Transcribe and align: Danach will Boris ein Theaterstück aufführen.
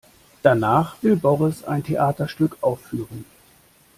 Danach 0.41 0.95
will 1.03 1.15
Boris 1.15 1.63
ein 1.63 1.83
Theaterstück 1.83 2.57
aufführen. 2.61 3.23